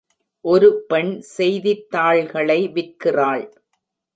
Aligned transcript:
ஒரு 0.45 0.69
பெண் 0.87 1.11
செய்தித்தாள்களை 1.35 2.59
விற்கிறாள். 2.67 3.45